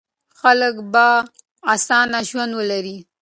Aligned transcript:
خلک 0.39 0.75
به 0.91 1.07
اسانه 1.73 2.19
ژوند 2.29 2.51
ولري. 2.59 2.97